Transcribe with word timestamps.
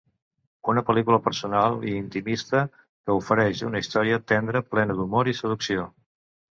Una 0.71 0.83
pel·lícula 0.87 1.19
personal 1.25 1.77
i 1.91 1.93
intimista 1.99 2.63
que 2.79 3.19
oferix 3.21 3.65
una 3.71 3.83
història 3.87 4.21
tendra 4.35 4.67
plena 4.75 4.99
d'humor 5.01 5.33
i 5.33 5.39
seducció. 5.45 5.89